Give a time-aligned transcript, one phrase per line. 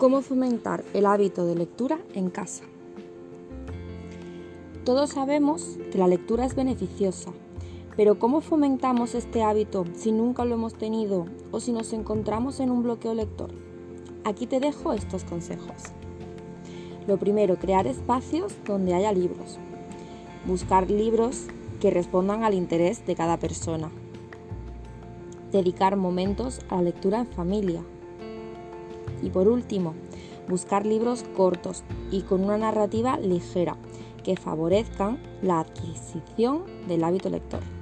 [0.00, 2.64] ¿Cómo fomentar el hábito de lectura en casa?
[4.82, 7.32] Todos sabemos que la lectura es beneficiosa,
[7.98, 12.70] pero ¿cómo fomentamos este hábito si nunca lo hemos tenido o si nos encontramos en
[12.70, 13.50] un bloqueo lector?
[14.24, 15.92] Aquí te dejo estos consejos.
[17.06, 19.58] Lo primero, crear espacios donde haya libros.
[20.46, 21.44] Buscar libros
[21.78, 23.90] que respondan al interés de cada persona.
[25.52, 27.82] Dedicar momentos a la lectura en familia,
[29.22, 29.94] y por último,
[30.48, 33.76] buscar libros cortos y con una narrativa ligera
[34.24, 37.79] que favorezcan la adquisición del hábito lector.